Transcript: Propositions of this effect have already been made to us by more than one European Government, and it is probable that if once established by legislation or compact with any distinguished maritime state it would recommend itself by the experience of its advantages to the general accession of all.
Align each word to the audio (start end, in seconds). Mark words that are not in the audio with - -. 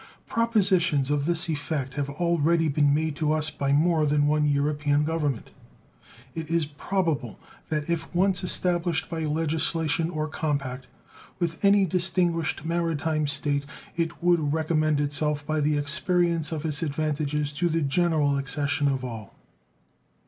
Propositions 0.25 1.11
of 1.11 1.27
this 1.27 1.47
effect 1.47 1.93
have 1.93 2.09
already 2.09 2.67
been 2.67 2.91
made 2.91 3.15
to 3.17 3.31
us 3.33 3.51
by 3.51 3.71
more 3.71 4.07
than 4.07 4.25
one 4.25 4.45
European 4.45 5.03
Government, 5.03 5.51
and 6.33 6.43
it 6.43 6.49
is 6.51 6.65
probable 6.65 7.37
that 7.69 7.87
if 7.87 8.11
once 8.11 8.43
established 8.43 9.11
by 9.11 9.25
legislation 9.25 10.09
or 10.09 10.27
compact 10.27 10.87
with 11.37 11.63
any 11.63 11.85
distinguished 11.85 12.65
maritime 12.65 13.27
state 13.27 13.63
it 13.95 14.23
would 14.23 14.51
recommend 14.51 14.99
itself 14.99 15.45
by 15.45 15.59
the 15.61 15.77
experience 15.77 16.51
of 16.51 16.65
its 16.65 16.81
advantages 16.81 17.53
to 17.53 17.69
the 17.69 17.83
general 17.83 18.37
accession 18.39 18.87
of 18.87 19.05
all. 19.05 19.35